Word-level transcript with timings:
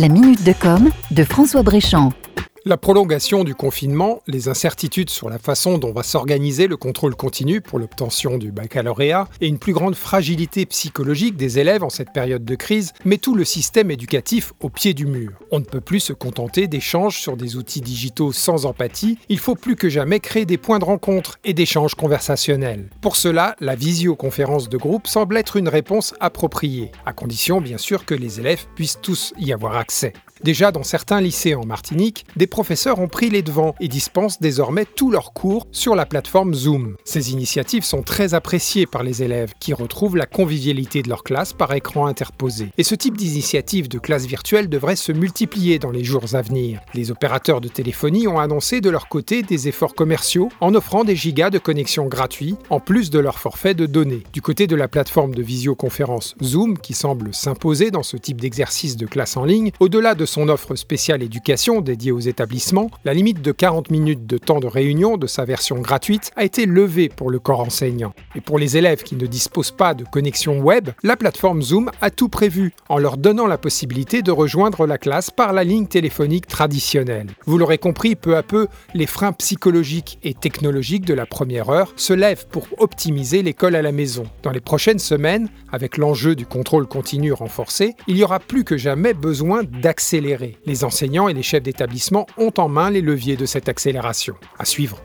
La 0.00 0.08
minute 0.08 0.42
de 0.44 0.54
com 0.54 0.88
de 1.10 1.24
François 1.24 1.62
Bréchamp. 1.62 2.19
La 2.66 2.76
prolongation 2.76 3.42
du 3.42 3.54
confinement, 3.54 4.20
les 4.26 4.48
incertitudes 4.48 5.08
sur 5.08 5.30
la 5.30 5.38
façon 5.38 5.78
dont 5.78 5.92
va 5.92 6.02
s'organiser 6.02 6.66
le 6.66 6.76
contrôle 6.76 7.16
continu 7.16 7.62
pour 7.62 7.78
l'obtention 7.78 8.36
du 8.36 8.52
baccalauréat 8.52 9.28
et 9.40 9.48
une 9.48 9.58
plus 9.58 9.72
grande 9.72 9.94
fragilité 9.94 10.66
psychologique 10.66 11.38
des 11.38 11.58
élèves 11.58 11.82
en 11.82 11.88
cette 11.88 12.12
période 12.12 12.44
de 12.44 12.54
crise 12.56 12.92
met 13.06 13.16
tout 13.16 13.34
le 13.34 13.46
système 13.46 13.90
éducatif 13.90 14.52
au 14.60 14.68
pied 14.68 14.92
du 14.92 15.06
mur. 15.06 15.32
On 15.50 15.60
ne 15.60 15.64
peut 15.64 15.80
plus 15.80 16.00
se 16.00 16.12
contenter 16.12 16.68
d'échanges 16.68 17.18
sur 17.18 17.38
des 17.38 17.56
outils 17.56 17.80
digitaux 17.80 18.30
sans 18.30 18.66
empathie, 18.66 19.16
il 19.30 19.38
faut 19.38 19.54
plus 19.54 19.74
que 19.74 19.88
jamais 19.88 20.20
créer 20.20 20.44
des 20.44 20.58
points 20.58 20.78
de 20.78 20.84
rencontre 20.84 21.38
et 21.44 21.54
d'échanges 21.54 21.94
conversationnels. 21.94 22.90
Pour 23.00 23.16
cela, 23.16 23.56
la 23.60 23.74
visioconférence 23.74 24.68
de 24.68 24.76
groupe 24.76 25.06
semble 25.06 25.38
être 25.38 25.56
une 25.56 25.68
réponse 25.68 26.12
appropriée, 26.20 26.92
à 27.06 27.14
condition 27.14 27.62
bien 27.62 27.78
sûr 27.78 28.04
que 28.04 28.14
les 28.14 28.38
élèves 28.38 28.66
puissent 28.74 29.00
tous 29.00 29.32
y 29.38 29.54
avoir 29.54 29.78
accès. 29.78 30.12
Déjà, 30.42 30.72
dans 30.72 30.82
certains 30.82 31.20
lycées 31.20 31.54
en 31.54 31.66
Martinique, 31.66 32.24
des 32.36 32.46
professeurs 32.46 32.98
ont 32.98 33.08
pris 33.08 33.28
les 33.28 33.42
devants 33.42 33.74
et 33.78 33.88
dispensent 33.88 34.40
désormais 34.40 34.86
tous 34.86 35.10
leurs 35.10 35.34
cours 35.34 35.66
sur 35.70 35.94
la 35.94 36.06
plateforme 36.06 36.54
Zoom. 36.54 36.96
Ces 37.04 37.32
initiatives 37.32 37.84
sont 37.84 38.02
très 38.02 38.32
appréciées 38.32 38.86
par 38.86 39.02
les 39.02 39.22
élèves 39.22 39.52
qui 39.60 39.74
retrouvent 39.74 40.16
la 40.16 40.24
convivialité 40.24 41.02
de 41.02 41.10
leur 41.10 41.24
classe 41.24 41.52
par 41.52 41.74
écran 41.74 42.06
interposé. 42.06 42.68
Et 42.78 42.84
ce 42.84 42.94
type 42.94 43.18
d'initiative 43.18 43.88
de 43.88 43.98
classe 43.98 44.24
virtuelle 44.24 44.68
devrait 44.70 44.96
se 44.96 45.12
multiplier 45.12 45.78
dans 45.78 45.90
les 45.90 46.04
jours 46.04 46.24
à 46.32 46.40
venir. 46.40 46.80
Les 46.94 47.10
opérateurs 47.10 47.60
de 47.60 47.68
téléphonie 47.68 48.26
ont 48.26 48.38
annoncé 48.38 48.80
de 48.80 48.88
leur 48.88 49.08
côté 49.08 49.42
des 49.42 49.68
efforts 49.68 49.94
commerciaux 49.94 50.48
en 50.60 50.74
offrant 50.74 51.04
des 51.04 51.16
gigas 51.16 51.50
de 51.50 51.58
connexion 51.58 52.06
gratuits 52.06 52.56
en 52.70 52.80
plus 52.80 53.10
de 53.10 53.18
leur 53.18 53.38
forfait 53.38 53.74
de 53.74 53.86
données. 53.86 54.22
Du 54.32 54.40
côté 54.40 54.66
de 54.66 54.76
la 54.76 54.88
plateforme 54.88 55.34
de 55.34 55.42
visioconférence 55.42 56.34
Zoom 56.42 56.78
qui 56.78 56.94
semble 56.94 57.34
s'imposer 57.34 57.90
dans 57.90 58.02
ce 58.02 58.16
type 58.16 58.40
d'exercice 58.40 58.96
de 58.96 59.06
classe 59.06 59.36
en 59.36 59.44
ligne, 59.44 59.72
au-delà 59.80 60.14
de 60.14 60.26
son 60.30 60.48
offre 60.48 60.76
spéciale 60.76 61.22
éducation 61.22 61.80
dédiée 61.80 62.12
aux 62.12 62.20
établissements, 62.20 62.88
la 63.04 63.14
limite 63.14 63.42
de 63.42 63.50
40 63.50 63.90
minutes 63.90 64.26
de 64.26 64.38
temps 64.38 64.60
de 64.60 64.68
réunion 64.68 65.16
de 65.16 65.26
sa 65.26 65.44
version 65.44 65.80
gratuite 65.80 66.30
a 66.36 66.44
été 66.44 66.66
levée 66.66 67.08
pour 67.08 67.30
le 67.30 67.40
corps 67.40 67.60
enseignant. 67.60 68.14
Et 68.36 68.40
pour 68.40 68.58
les 68.58 68.76
élèves 68.76 69.02
qui 69.02 69.16
ne 69.16 69.26
disposent 69.26 69.72
pas 69.72 69.92
de 69.92 70.04
connexion 70.04 70.60
web, 70.60 70.90
la 71.02 71.16
plateforme 71.16 71.62
Zoom 71.62 71.90
a 72.00 72.10
tout 72.10 72.28
prévu 72.28 72.72
en 72.88 72.98
leur 72.98 73.16
donnant 73.16 73.48
la 73.48 73.58
possibilité 73.58 74.22
de 74.22 74.30
rejoindre 74.30 74.86
la 74.86 74.98
classe 74.98 75.30
par 75.30 75.52
la 75.52 75.64
ligne 75.64 75.88
téléphonique 75.88 76.46
traditionnelle. 76.46 77.26
Vous 77.46 77.58
l'aurez 77.58 77.78
compris, 77.78 78.14
peu 78.14 78.36
à 78.36 78.44
peu, 78.44 78.68
les 78.94 79.06
freins 79.06 79.32
psychologiques 79.32 80.20
et 80.22 80.34
technologiques 80.34 81.06
de 81.06 81.14
la 81.14 81.26
première 81.26 81.70
heure 81.70 81.92
se 81.96 82.12
lèvent 82.12 82.46
pour 82.46 82.68
optimiser 82.78 83.42
l'école 83.42 83.74
à 83.74 83.82
la 83.82 83.90
maison. 83.90 84.24
Dans 84.44 84.52
les 84.52 84.60
prochaines 84.60 85.00
semaines, 85.00 85.48
avec 85.72 85.96
l'enjeu 85.96 86.36
du 86.36 86.46
contrôle 86.46 86.86
continu 86.86 87.32
renforcé, 87.32 87.96
il 88.06 88.16
y 88.16 88.22
aura 88.22 88.38
plus 88.38 88.62
que 88.62 88.76
jamais 88.76 89.12
besoin 89.12 89.64
d'accélérer 89.64 90.19
les 90.20 90.84
enseignants 90.84 91.28
et 91.28 91.34
les 91.34 91.42
chefs 91.42 91.62
d'établissement 91.62 92.26
ont 92.36 92.52
en 92.58 92.68
main 92.68 92.90
les 92.90 93.00
leviers 93.00 93.36
de 93.36 93.46
cette 93.46 93.68
accélération. 93.68 94.34
À 94.58 94.64
suivre. 94.64 95.02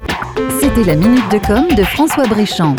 C'était 0.60 0.84
la 0.84 0.96
minute 0.96 1.30
de 1.32 1.40
com 1.46 1.68
de 1.76 1.84
François 1.84 2.28
Bréchamp. 2.28 2.76